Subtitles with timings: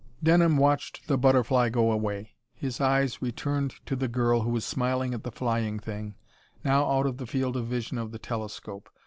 [0.23, 2.33] Denham watched the butterfly go away.
[2.55, 6.15] His eyes returned to the girl who was smiling at the flying thing,
[6.63, 8.89] now out of the field of vision of the telescope.